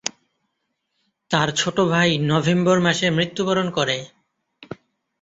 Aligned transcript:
তার 1.31 1.49
ছোট 1.51 1.77
ভাই 1.91 2.09
নভেম্বর 2.31 2.77
মাসে 2.79 3.07
মৃত্যুবরণ 3.09 3.67
করে। 3.69 3.97